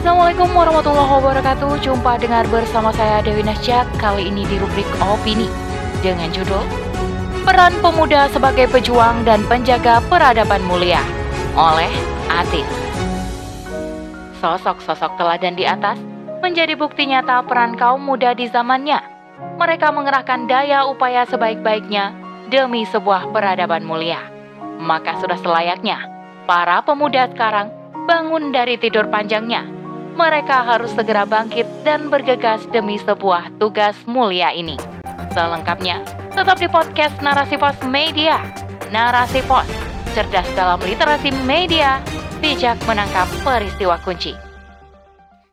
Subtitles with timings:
[0.00, 5.44] Assalamualaikum warahmatullahi wabarakatuh Jumpa dengar bersama saya Dewi Nasjak Kali ini di rubrik Opini
[6.00, 6.64] Dengan judul
[7.44, 11.04] Peran Pemuda sebagai Pejuang dan Penjaga Peradaban Mulia
[11.52, 11.92] Oleh
[12.32, 12.64] Atik
[14.40, 16.00] Sosok-sosok teladan di atas
[16.40, 19.04] menjadi bukti nyata peran kaum muda di zamannya.
[19.60, 22.16] Mereka mengerahkan daya upaya sebaik-baiknya
[22.48, 24.24] demi sebuah peradaban mulia.
[24.80, 26.08] Maka sudah selayaknya
[26.48, 27.68] para pemuda sekarang
[28.08, 29.79] bangun dari tidur panjangnya.
[30.20, 34.76] Mereka harus segera bangkit dan bergegas demi sebuah tugas mulia ini.
[35.32, 36.04] Selengkapnya,
[36.36, 38.36] tetap di podcast Narasi Pos Media.
[38.92, 39.64] Narasi Pos,
[40.12, 42.04] cerdas dalam literasi media,
[42.44, 44.36] bijak menangkap peristiwa kunci.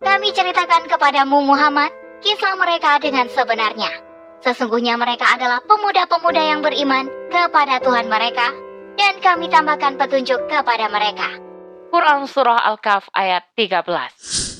[0.03, 4.04] Kami ceritakan kepadamu Muhammad kisah mereka dengan sebenarnya.
[4.43, 8.52] Sesungguhnya mereka adalah pemuda-pemuda yang beriman kepada Tuhan mereka
[8.99, 11.40] dan kami tambahkan petunjuk kepada mereka.
[11.88, 14.56] Quran Surah Al-Kahf ayat 13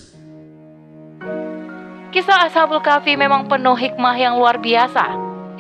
[2.18, 5.06] Kisah Ashabul Kahfi memang penuh hikmah yang luar biasa,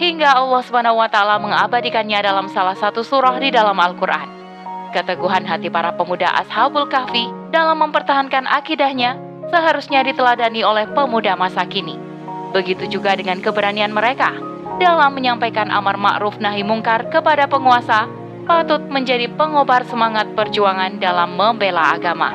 [0.01, 0.65] hingga Allah
[1.05, 4.25] taala mengabadikannya dalam salah satu surah di dalam Al-Qur'an.
[4.89, 9.21] Keteguhan hati para pemuda Ashabul Kahfi dalam mempertahankan akidahnya
[9.53, 11.93] seharusnya diteladani oleh pemuda masa kini.
[12.57, 14.33] Begitu juga dengan keberanian mereka
[14.81, 18.09] dalam menyampaikan amar ma'ruf nahi mungkar kepada penguasa
[18.49, 22.33] patut menjadi pengobar semangat perjuangan dalam membela agama.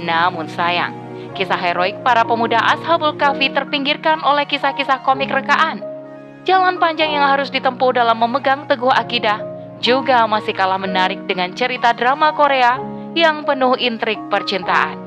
[0.00, 1.07] Namun sayang,
[1.38, 5.78] Kisah heroik para pemuda Ashabul Kahfi terpinggirkan oleh kisah-kisah komik rekaan.
[6.42, 9.38] Jalan panjang yang harus ditempuh dalam memegang teguh akidah
[9.78, 12.82] juga masih kalah menarik dengan cerita drama Korea
[13.14, 14.98] yang penuh intrik percintaan.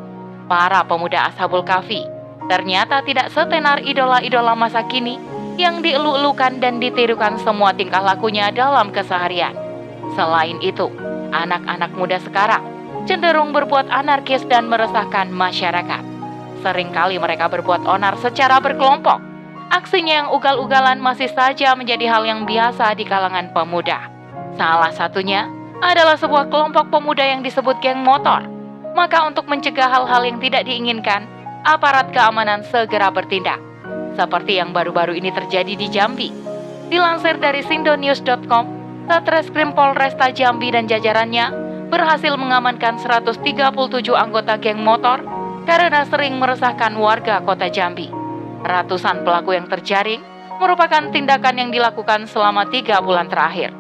[0.47, 2.07] Para pemuda Ashabul Kahfi
[2.47, 5.19] ternyata tidak setenar idola-idola masa kini
[5.59, 9.51] yang dielu-elukan dan ditirukan semua tingkah lakunya dalam keseharian.
[10.15, 10.87] Selain itu,
[11.35, 12.63] anak-anak muda sekarang
[13.03, 16.10] cenderung berbuat anarkis dan meresahkan masyarakat.
[16.61, 19.17] Seringkali mereka berbuat onar secara berkelompok.
[19.73, 24.13] Aksinya yang ugal-ugalan masih saja menjadi hal yang biasa di kalangan pemuda.
[24.59, 25.49] Salah satunya
[25.81, 28.45] adalah sebuah kelompok pemuda yang disebut geng motor.
[28.93, 31.25] Maka untuk mencegah hal-hal yang tidak diinginkan,
[31.65, 33.57] aparat keamanan segera bertindak.
[34.13, 36.29] Seperti yang baru-baru ini terjadi di Jambi.
[36.91, 38.65] Dilansir dari sindonews.com,
[39.07, 43.41] Satreskrim Polresta Jambi dan jajarannya berhasil mengamankan 137
[44.13, 45.23] anggota geng motor
[45.65, 48.09] karena sering meresahkan warga kota Jambi.
[48.61, 50.21] Ratusan pelaku yang terjaring
[50.61, 53.73] merupakan tindakan yang dilakukan selama tiga bulan terakhir.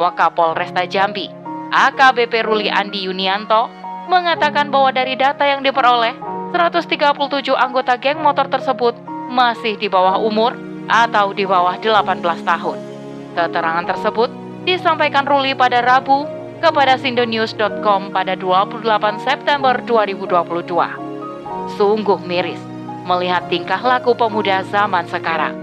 [0.00, 1.28] Wakapol Resta Jambi,
[1.68, 3.68] AKBP Ruli Andi Yunianto,
[4.08, 6.16] mengatakan bahwa dari data yang diperoleh,
[6.56, 8.96] 137 anggota geng motor tersebut
[9.28, 10.56] masih di bawah umur
[10.88, 12.78] atau di bawah 18 tahun.
[13.36, 14.28] Keterangan tersebut
[14.64, 16.24] disampaikan Ruli pada Rabu
[16.60, 18.84] kepada sindonews.com pada 28
[19.24, 21.11] September 2022.
[21.78, 22.60] Sungguh miris
[23.02, 25.54] melihat tingkah laku pemuda zaman sekarang.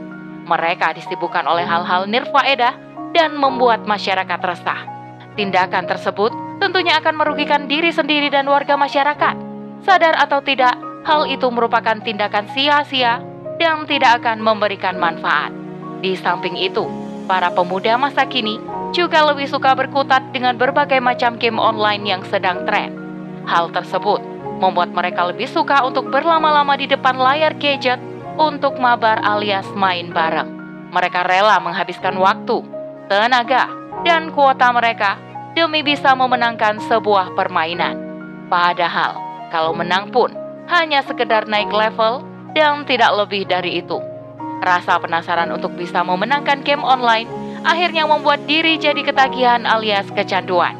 [0.47, 2.73] Mereka disibukkan oleh hal-hal nirfaedah
[3.15, 4.81] dan membuat masyarakat resah.
[5.37, 9.35] Tindakan tersebut tentunya akan merugikan diri sendiri dan warga masyarakat.
[9.85, 10.75] Sadar atau tidak,
[11.07, 13.23] hal itu merupakan tindakan sia-sia
[13.61, 15.55] dan tidak akan memberikan manfaat.
[16.03, 16.83] Di samping itu,
[17.29, 18.59] para pemuda masa kini
[18.91, 22.91] juga lebih suka berkutat dengan berbagai macam game online yang sedang tren.
[23.47, 24.19] Hal tersebut
[24.59, 27.97] membuat mereka lebih suka untuk berlama-lama di depan layar gadget
[28.35, 30.47] untuk mabar alias main bareng.
[30.91, 32.63] Mereka rela menghabiskan waktu,
[33.07, 33.71] tenaga,
[34.03, 35.19] dan kuota mereka
[35.55, 37.97] demi bisa memenangkan sebuah permainan.
[38.51, 39.17] Padahal,
[39.49, 40.33] kalau menang pun
[40.69, 42.21] hanya sekedar naik level
[42.53, 43.97] dan tidak lebih dari itu.
[44.59, 47.29] Rasa penasaran untuk bisa memenangkan game online
[47.63, 50.75] akhirnya membuat diri jadi ketagihan alias kecanduan.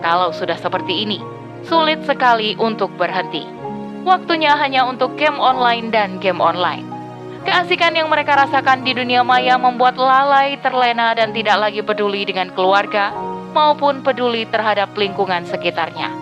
[0.00, 1.18] Kalau sudah seperti ini,
[1.64, 3.44] sulit sekali untuk berhenti.
[4.00, 6.88] Waktunya hanya untuk game online dan game online.
[7.44, 12.52] Keasikan yang mereka rasakan di dunia maya membuat lalai, terlena, dan tidak lagi peduli dengan
[12.52, 13.12] keluarga
[13.56, 16.12] maupun peduli terhadap lingkungan sekitarnya.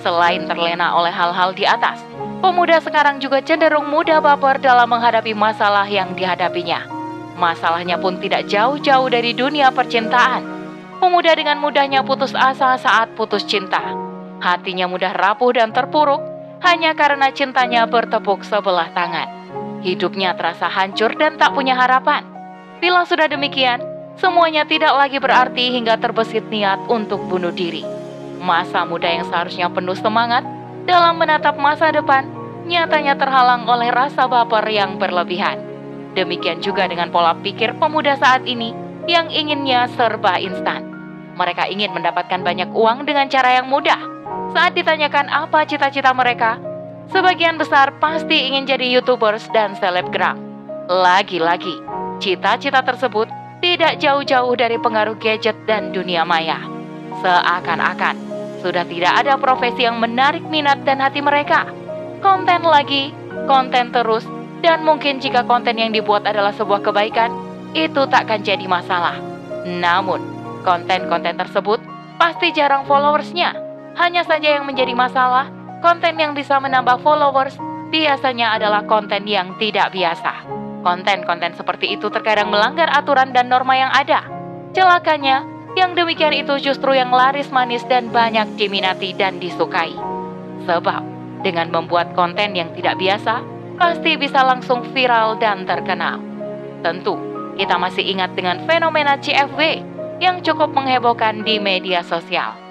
[0.00, 2.00] Selain terlena oleh hal-hal di atas,
[2.40, 6.88] pemuda sekarang juga cenderung mudah baper dalam menghadapi masalah yang dihadapinya.
[7.36, 10.42] Masalahnya pun tidak jauh-jauh dari dunia percintaan.
[11.00, 14.11] Pemuda dengan mudahnya putus asa saat putus cinta
[14.42, 16.18] Hatinya mudah rapuh dan terpuruk
[16.66, 19.30] hanya karena cintanya bertepuk sebelah tangan.
[19.86, 22.26] Hidupnya terasa hancur dan tak punya harapan.
[22.82, 23.78] Bila sudah demikian,
[24.18, 27.86] semuanya tidak lagi berarti hingga terbesit niat untuk bunuh diri.
[28.42, 30.42] Masa muda yang seharusnya penuh semangat
[30.90, 32.26] dalam menatap masa depan,
[32.66, 35.62] nyatanya terhalang oleh rasa baper yang berlebihan.
[36.18, 38.74] Demikian juga dengan pola pikir pemuda saat ini
[39.06, 40.90] yang inginnya serba instan.
[41.38, 44.11] Mereka ingin mendapatkan banyak uang dengan cara yang mudah,
[44.52, 46.60] saat ditanyakan apa cita-cita mereka,
[47.12, 50.40] Sebagian besar pasti ingin jadi YouTubers dan selebgram.
[50.88, 51.76] Lagi-lagi,
[52.24, 53.28] cita-cita tersebut
[53.60, 56.56] tidak jauh-jauh dari pengaruh gadget dan dunia maya.
[57.20, 58.16] Seakan-akan
[58.64, 61.68] sudah tidak ada profesi yang menarik minat dan hati mereka.
[62.24, 63.12] Konten lagi,
[63.44, 64.24] konten terus,
[64.64, 67.28] dan mungkin jika konten yang dibuat adalah sebuah kebaikan,
[67.76, 69.20] itu takkan jadi masalah.
[69.68, 70.24] Namun,
[70.64, 71.84] konten-konten tersebut
[72.16, 73.61] pasti jarang followersnya.
[73.96, 77.58] Hanya saja yang menjadi masalah Konten yang bisa menambah followers
[77.90, 80.46] biasanya adalah konten yang tidak biasa.
[80.86, 84.22] Konten-konten seperti itu terkadang melanggar aturan dan norma yang ada.
[84.78, 85.42] Celakanya,
[85.74, 89.90] yang demikian itu justru yang laris manis dan banyak diminati dan disukai.
[90.70, 91.02] Sebab,
[91.42, 93.42] dengan membuat konten yang tidak biasa,
[93.74, 96.22] pasti bisa langsung viral dan terkenal.
[96.86, 97.18] Tentu,
[97.58, 99.82] kita masih ingat dengan fenomena CFW
[100.22, 102.61] yang cukup menghebohkan di media sosial.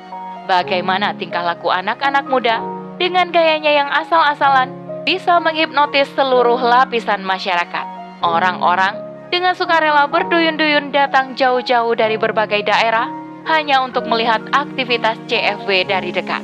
[0.50, 2.58] Bagaimana tingkah laku anak-anak muda
[2.98, 4.74] dengan gayanya yang asal-asalan
[5.06, 7.86] bisa menghipnotis seluruh lapisan masyarakat.
[8.22, 8.98] Orang-orang
[9.34, 13.10] dengan sukarela berduyun-duyun datang jauh-jauh dari berbagai daerah
[13.50, 16.42] hanya untuk melihat aktivitas CFW dari dekat.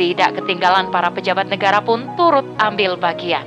[0.00, 3.44] Tidak ketinggalan para pejabat negara pun turut ambil bagian.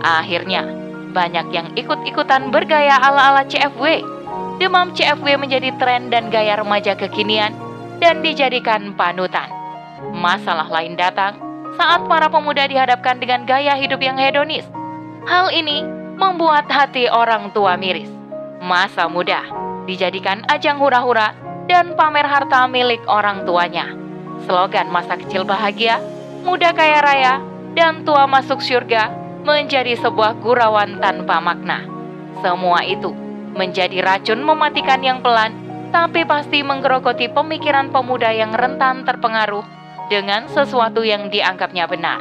[0.00, 0.64] Akhirnya,
[1.12, 4.00] banyak yang ikut-ikutan bergaya ala-ala CFW.
[4.56, 7.71] Demam CFW menjadi tren dan gaya remaja kekinian
[8.02, 9.46] dan dijadikan panutan.
[10.10, 11.38] Masalah lain datang
[11.78, 14.66] saat para pemuda dihadapkan dengan gaya hidup yang hedonis.
[15.22, 15.86] Hal ini
[16.18, 18.10] membuat hati orang tua miris.
[18.58, 19.46] Masa muda
[19.86, 21.38] dijadikan ajang hura-hura
[21.70, 23.94] dan pamer harta milik orang tuanya.
[24.50, 26.02] Slogan masa kecil bahagia,
[26.42, 27.34] muda kaya raya,
[27.78, 29.14] dan tua masuk surga
[29.46, 31.86] menjadi sebuah gurauan tanpa makna.
[32.42, 33.14] Semua itu
[33.54, 35.54] menjadi racun mematikan yang pelan,
[35.92, 39.62] tapi pasti menggerogoti pemikiran pemuda yang rentan terpengaruh
[40.08, 42.18] dengan sesuatu yang dianggapnya benar.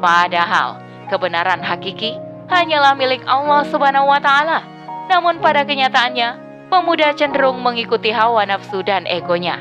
[0.00, 0.80] Padahal
[1.12, 2.16] kebenaran hakiki
[2.48, 4.64] hanyalah milik Allah Subhanahu wa taala.
[5.12, 6.40] Namun pada kenyataannya,
[6.72, 9.60] pemuda cenderung mengikuti hawa nafsu dan egonya.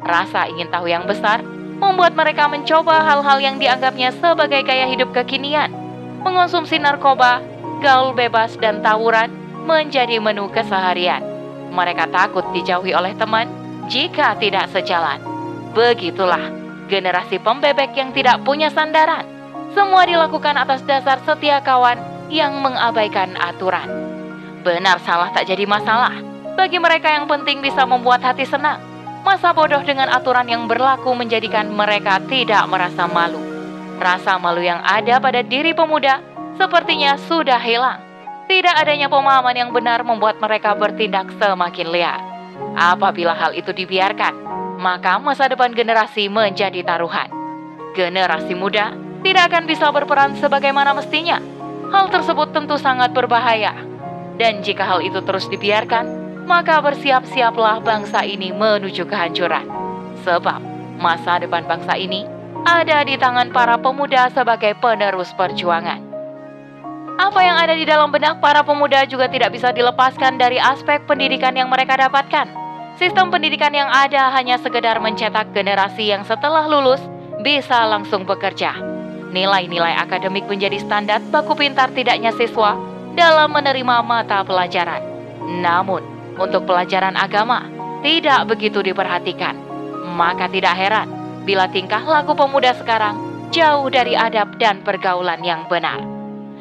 [0.00, 1.42] Rasa ingin tahu yang besar
[1.80, 5.72] membuat mereka mencoba hal-hal yang dianggapnya sebagai gaya hidup kekinian.
[6.20, 7.40] Mengonsumsi narkoba,
[7.80, 9.32] gaul bebas dan tawuran
[9.64, 11.29] menjadi menu keseharian.
[11.80, 13.48] Mereka takut dijauhi oleh teman
[13.88, 15.16] jika tidak sejalan.
[15.72, 16.52] Begitulah
[16.92, 19.24] generasi pembebek yang tidak punya sandaran.
[19.72, 21.96] Semua dilakukan atas dasar setia kawan
[22.28, 23.88] yang mengabaikan aturan.
[24.60, 26.12] Benar salah tak jadi masalah.
[26.52, 28.76] Bagi mereka yang penting bisa membuat hati senang.
[29.24, 33.40] Masa bodoh dengan aturan yang berlaku menjadikan mereka tidak merasa malu.
[33.96, 36.20] Rasa malu yang ada pada diri pemuda
[36.60, 38.09] sepertinya sudah hilang.
[38.50, 42.18] Tidak adanya pemahaman yang benar membuat mereka bertindak semakin liar.
[42.74, 44.34] Apabila hal itu dibiarkan,
[44.82, 47.30] maka masa depan generasi menjadi taruhan.
[47.94, 48.90] Generasi muda
[49.22, 51.38] tidak akan bisa berperan sebagaimana mestinya.
[51.94, 53.70] Hal tersebut tentu sangat berbahaya.
[54.34, 56.10] Dan jika hal itu terus dibiarkan,
[56.50, 59.70] maka bersiap-siaplah bangsa ini menuju kehancuran.
[60.26, 60.58] Sebab
[60.98, 62.26] masa depan bangsa ini
[62.66, 66.09] ada di tangan para pemuda sebagai penerus perjuangan.
[67.20, 71.52] Apa yang ada di dalam benak para pemuda juga tidak bisa dilepaskan dari aspek pendidikan
[71.52, 72.48] yang mereka dapatkan.
[72.96, 77.04] Sistem pendidikan yang ada hanya sekedar mencetak generasi yang setelah lulus
[77.44, 78.72] bisa langsung bekerja.
[79.36, 82.80] Nilai-nilai akademik menjadi standar baku pintar tidaknya siswa
[83.12, 85.04] dalam menerima mata pelajaran.
[85.60, 86.00] Namun,
[86.40, 87.68] untuk pelajaran agama
[88.00, 89.60] tidak begitu diperhatikan.
[90.16, 91.08] Maka tidak heran
[91.44, 93.20] bila tingkah laku pemuda sekarang
[93.52, 96.19] jauh dari adab dan pergaulan yang benar.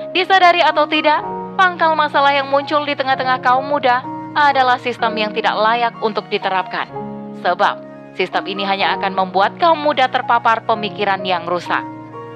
[0.10, 1.22] Disadari atau tidak,
[1.54, 4.01] pangkal masalah yang muncul di tengah-tengah kaum muda
[4.34, 6.89] adalah sistem yang tidak layak untuk diterapkan.
[7.46, 7.75] Sebab,
[8.18, 11.86] sistem ini hanya akan membuat kaum muda terpapar pemikiran yang rusak.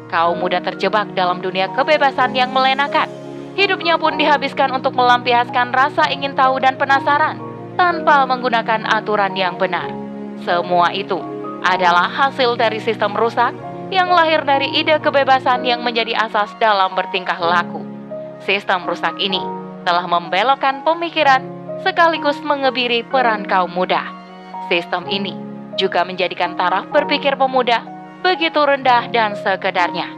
[0.06, 3.10] Kaum muda terjebak dalam dunia kebebasan yang melenakan.
[3.58, 7.42] Hidupnya pun dihabiskan untuk melampiaskan rasa ingin tahu dan penasaran
[7.74, 9.89] tanpa menggunakan aturan yang benar.
[10.46, 11.18] Semua itu
[11.65, 17.38] adalah hasil dari sistem rusak yang lahir dari ide kebebasan yang menjadi asas dalam bertingkah
[17.38, 17.85] laku.
[18.41, 19.39] Sistem rusak ini
[19.85, 21.45] telah membelokkan pemikiran
[21.85, 24.01] sekaligus mengebiri peran kaum muda.
[24.65, 25.38] Sistem ini
[25.77, 27.85] juga menjadikan taraf berpikir pemuda
[28.25, 30.09] begitu rendah dan sekedarnya.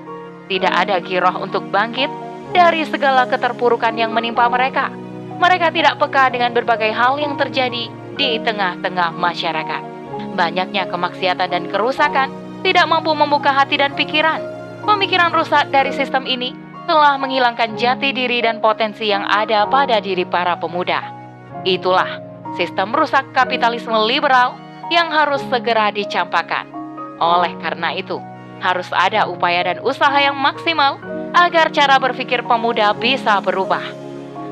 [0.46, 2.08] Tidak ada giroh untuk bangkit
[2.56, 4.94] dari segala keterpurukan yang menimpa mereka.
[5.36, 9.84] Mereka tidak peka dengan berbagai hal yang terjadi di tengah-tengah masyarakat.
[10.38, 14.42] Banyaknya kemaksiatan dan kerusakan tidak mampu membuka hati dan pikiran.
[14.82, 16.58] Pemikiran rusak dari sistem ini
[16.90, 21.06] telah menghilangkan jati diri dan potensi yang ada pada diri para pemuda.
[21.62, 22.18] Itulah
[22.58, 24.58] sistem rusak kapitalisme liberal
[24.90, 26.66] yang harus segera dicampakkan.
[27.22, 28.18] Oleh karena itu,
[28.62, 30.98] harus ada upaya dan usaha yang maksimal
[31.38, 33.82] agar cara berpikir pemuda bisa berubah.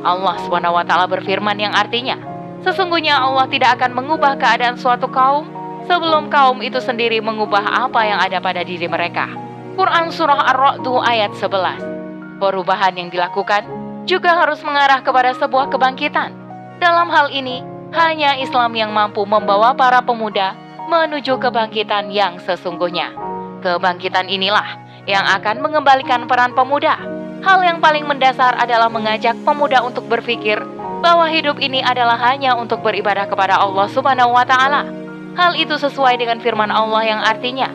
[0.05, 2.17] Allah SWT berfirman yang artinya,
[2.63, 8.19] Sesungguhnya Allah tidak akan mengubah keadaan suatu kaum sebelum kaum itu sendiri mengubah apa yang
[8.19, 9.27] ada pada diri mereka.
[9.73, 13.65] Quran Surah Ar-Ra'du ayat 11 Perubahan yang dilakukan
[14.03, 16.35] juga harus mengarah kepada sebuah kebangkitan.
[16.77, 17.63] Dalam hal ini,
[17.95, 20.53] hanya Islam yang mampu membawa para pemuda
[20.91, 23.15] menuju kebangkitan yang sesungguhnya.
[23.63, 24.75] Kebangkitan inilah
[25.07, 26.99] yang akan mengembalikan peran pemuda.
[27.43, 30.59] Hal yang paling mendasar adalah mengajak pemuda untuk berpikir
[31.03, 35.02] bahwa hidup ini adalah hanya untuk beribadah kepada Allah Subhanahu wa taala.
[35.33, 37.69] Hal itu sesuai dengan firman Allah yang artinya,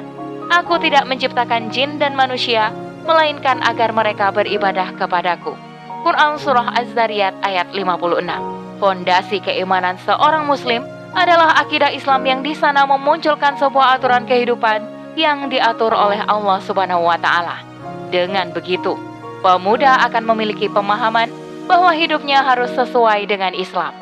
[0.49, 2.73] Aku tidak menciptakan jin dan manusia,
[3.05, 5.53] melainkan agar mereka beribadah kepadaku.
[6.01, 12.87] Quran Surah Az-Zariyat ayat 56 Fondasi keimanan seorang muslim adalah akidah Islam yang di sana
[12.87, 14.87] memunculkan sebuah aturan kehidupan
[15.19, 17.61] yang diatur oleh Allah Subhanahu wa taala.
[18.09, 18.95] Dengan begitu,
[19.43, 21.29] pemuda akan memiliki pemahaman
[21.67, 23.93] bahwa hidupnya harus sesuai dengan Islam.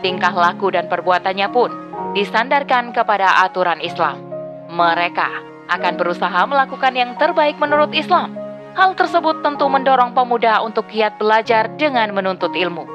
[0.00, 1.81] Tingkah laku dan perbuatannya pun
[2.16, 4.20] disandarkan kepada aturan Islam.
[4.72, 5.28] Mereka
[5.68, 8.36] akan berusaha melakukan yang terbaik menurut Islam.
[8.72, 12.88] Hal tersebut tentu mendorong pemuda untuk giat belajar dengan menuntut ilmu.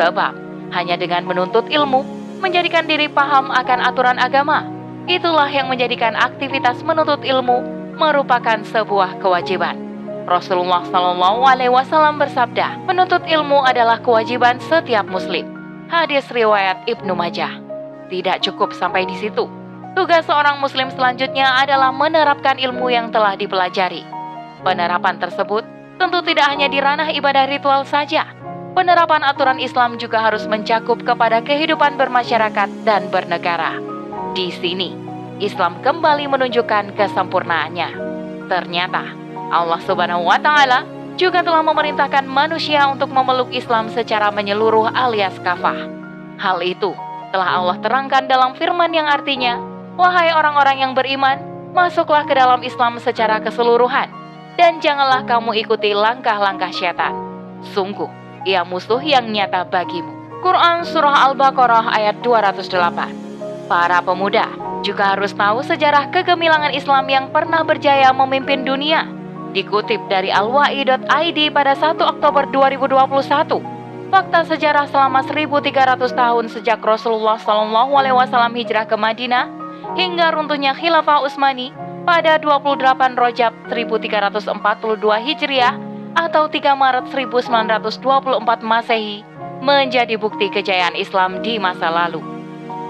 [0.00, 0.32] Sebab
[0.72, 2.04] hanya dengan menuntut ilmu
[2.40, 4.64] menjadikan diri paham akan aturan agama.
[5.04, 7.60] Itulah yang menjadikan aktivitas menuntut ilmu
[8.00, 9.76] merupakan sebuah kewajiban.
[10.24, 15.44] Rasulullah Shallallahu Alaihi Wasallam bersabda, menuntut ilmu adalah kewajiban setiap Muslim.
[15.92, 17.59] Hadis riwayat Ibnu Majah.
[18.10, 19.46] Tidak cukup sampai di situ.
[19.94, 24.02] Tugas seorang Muslim selanjutnya adalah menerapkan ilmu yang telah dipelajari.
[24.66, 25.62] Penerapan tersebut
[25.94, 28.26] tentu tidak hanya di ranah ibadah ritual saja.
[28.74, 33.78] Penerapan aturan Islam juga harus mencakup kepada kehidupan bermasyarakat dan bernegara.
[34.34, 34.94] Di sini,
[35.42, 37.90] Islam kembali menunjukkan kesempurnaannya.
[38.46, 39.04] Ternyata,
[39.50, 40.86] Allah Subhanahu wa taala
[41.18, 45.90] juga telah memerintahkan manusia untuk memeluk Islam secara menyeluruh alias kafah.
[46.38, 46.94] Hal itu
[47.30, 49.58] telah Allah terangkan dalam firman yang artinya,
[49.94, 51.38] "Wahai orang-orang yang beriman,
[51.74, 54.10] masuklah ke dalam Islam secara keseluruhan
[54.58, 57.14] dan janganlah kamu ikuti langkah-langkah syaitan.
[57.74, 58.10] Sungguh,
[58.42, 64.48] ia musuh yang nyata bagimu." Quran Surah Al-Baqarah ayat 208 Para pemuda
[64.80, 69.20] juga harus tahu sejarah kegemilangan Islam yang pernah berjaya memimpin dunia
[69.50, 73.58] Dikutip dari alwai.id pada 1 Oktober 2021,
[74.10, 79.46] fakta sejarah selama 1300 tahun sejak Rasulullah Shallallahu alaihi wasallam hijrah ke Madinah
[79.94, 81.70] hingga runtuhnya Khilafah Utsmani
[82.02, 84.50] pada 28 Rojab 1342
[85.30, 85.74] Hijriah
[86.18, 89.22] atau 3 Maret 1924 Masehi
[89.62, 92.18] menjadi bukti kejayaan Islam di masa lalu.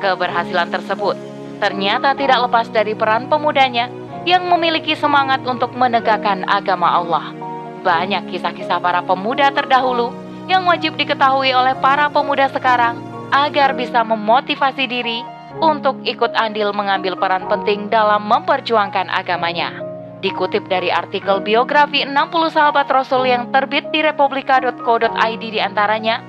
[0.00, 1.20] Keberhasilan tersebut
[1.60, 3.92] ternyata tidak lepas dari peran pemudanya
[4.24, 7.36] yang memiliki semangat untuk menegakkan agama Allah.
[7.84, 14.84] Banyak kisah-kisah para pemuda terdahulu yang wajib diketahui oleh para pemuda sekarang agar bisa memotivasi
[14.86, 15.20] diri
[15.58, 19.74] untuk ikut andil mengambil peran penting dalam memperjuangkan agamanya.
[20.20, 22.12] Dikutip dari artikel biografi 60
[22.52, 26.20] sahabat Rasul yang terbit di republika.co.id di antaranya,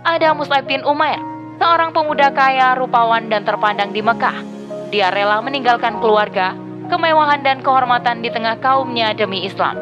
[0.00, 1.20] ada Mus'ab bin Umair,
[1.60, 4.36] seorang pemuda kaya, rupawan, dan terpandang di Mekah.
[4.88, 6.56] Dia rela meninggalkan keluarga
[6.88, 9.76] kemewahan dan kehormatan di tengah kaumnya demi Islam.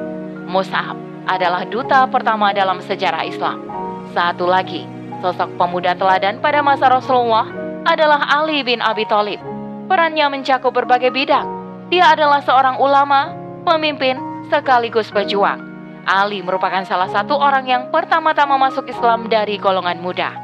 [0.47, 3.72] Mus'ab adalah duta pertama dalam sejarah Islam.
[4.13, 4.85] Satu lagi,
[5.25, 7.49] sosok pemuda teladan pada masa Rasulullah
[7.89, 9.41] adalah Ali bin Abi Thalib.
[9.89, 11.49] Perannya mencakup berbagai bidang.
[11.89, 13.33] Dia adalah seorang ulama,
[13.65, 14.21] pemimpin,
[14.53, 15.65] sekaligus pejuang.
[16.05, 20.37] Ali merupakan salah satu orang yang pertama-tama masuk Islam dari golongan muda.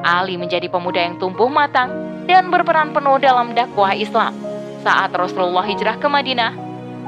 [0.00, 1.92] Ali menjadi pemuda yang tumbuh matang
[2.24, 4.32] dan berperan penuh dalam dakwah Islam.
[4.80, 6.56] Saat Rasulullah hijrah ke Madinah,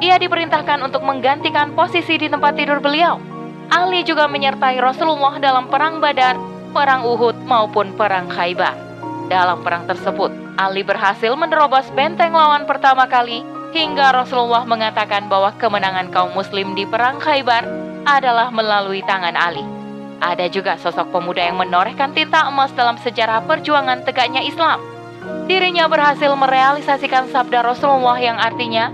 [0.04, 3.31] ia diperintahkan untuk menggantikan posisi di tempat tidur beliau.
[3.72, 6.36] Ali juga menyertai Rasulullah dalam perang Badar,
[6.76, 8.76] perang Uhud maupun perang Khaybar.
[9.32, 10.28] Dalam perang tersebut,
[10.60, 13.40] Ali berhasil menerobos benteng lawan pertama kali
[13.72, 17.64] hingga Rasulullah mengatakan bahwa kemenangan kaum muslim di perang Khaybar
[18.04, 19.64] adalah melalui tangan Ali.
[20.20, 24.92] Ada juga sosok pemuda yang menorehkan tinta emas dalam sejarah perjuangan tegaknya Islam
[25.46, 28.90] dirinya berhasil merealisasikan sabda Rasulullah yang artinya,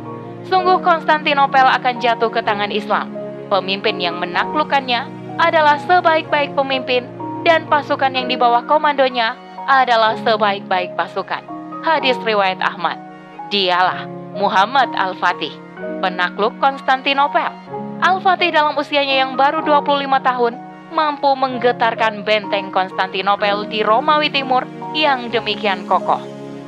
[0.49, 3.17] sungguh Konstantinopel akan jatuh ke tangan Islam.
[3.48, 5.08] Pemimpin yang menaklukkannya
[5.40, 7.08] adalah sebaik-baik pemimpin
[7.48, 9.32] dan pasukan yang di bawah komandonya
[9.64, 11.40] adalah sebaik-baik pasukan.
[11.80, 13.00] Hadis riwayat Ahmad.
[13.48, 14.04] Dialah
[14.36, 15.56] Muhammad Al-Fatih,
[16.04, 17.48] penakluk Konstantinopel.
[18.04, 20.54] Al-Fatih dalam usianya yang baru 25 tahun
[20.92, 26.20] mampu menggetarkan benteng Konstantinopel di Romawi Timur yang demikian kokoh.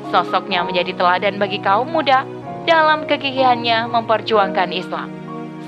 [0.08, 2.25] Sosoknya menjadi teladan bagi kaum muda
[2.64, 5.20] dalam kegigihannya memperjuangkan Islam.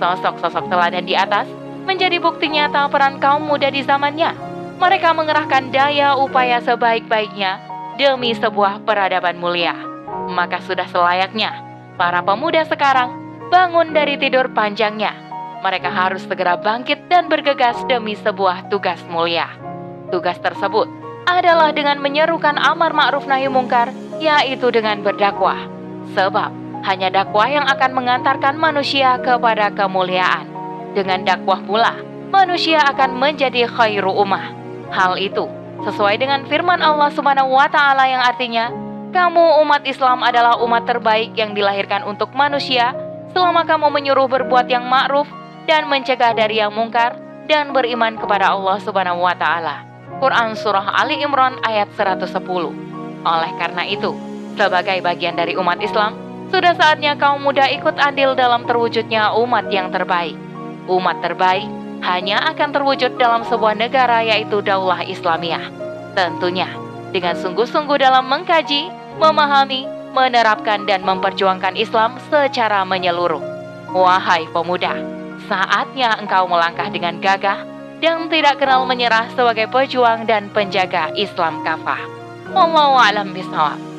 [0.03, 1.47] Sosok-sosok teladan di atas
[1.87, 4.35] menjadi bukti nyata peran kaum muda di zamannya.
[4.83, 7.63] Mereka mengerahkan daya upaya sebaik-baiknya
[7.95, 9.79] demi sebuah peradaban mulia.
[10.27, 11.55] Maka sudah selayaknya
[11.95, 13.15] para pemuda sekarang
[13.47, 15.15] bangun dari tidur panjangnya.
[15.63, 19.47] Mereka harus segera bangkit dan bergegas demi sebuah tugas mulia.
[20.11, 20.91] Tugas tersebut
[21.31, 25.63] adalah dengan menyerukan amar ma'ruf nahi mungkar, yaitu dengan berdakwah.
[26.19, 30.51] Sebab hanya dakwah yang akan mengantarkan manusia kepada kemuliaan.
[30.93, 31.95] Dengan dakwah pula,
[32.35, 34.53] manusia akan menjadi khairu ummah.
[34.93, 35.49] Hal itu
[35.83, 38.69] sesuai dengan firman Allah Subhanahu wa taala yang artinya,
[39.15, 42.93] "Kamu umat Islam adalah umat terbaik yang dilahirkan untuk manusia
[43.33, 45.27] selama kamu menyuruh berbuat yang ma'ruf
[45.65, 47.17] dan mencegah dari yang mungkar
[47.49, 49.87] dan beriman kepada Allah Subhanahu wa taala."
[50.23, 52.71] Quran Surah Ali Imran ayat 110.
[53.23, 54.15] Oleh karena itu,
[54.55, 59.89] sebagai bagian dari umat Islam, sudah saatnya kaum muda ikut andil dalam terwujudnya umat yang
[59.89, 60.37] terbaik.
[60.85, 61.65] Umat terbaik
[62.05, 65.73] hanya akan terwujud dalam sebuah negara yaitu Daulah Islamiyah.
[66.13, 66.69] Tentunya
[67.09, 73.41] dengan sungguh-sungguh dalam mengkaji, memahami, menerapkan dan memperjuangkan Islam secara menyeluruh.
[73.97, 74.93] Wahai pemuda,
[75.49, 77.65] saatnya engkau melangkah dengan gagah
[78.05, 82.01] dan tidak kenal menyerah sebagai pejuang dan penjaga Islam kafah.
[82.53, 83.92] Wallahu a'lam bishawab.